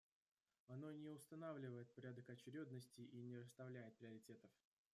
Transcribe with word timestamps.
Оно 0.67 0.91
не 0.93 1.09
устанавливает 1.11 1.93
порядок 1.93 2.27
очередности 2.29 3.01
и 3.01 3.21
не 3.21 3.37
расставляет 3.37 3.95
приоритетов. 3.99 4.49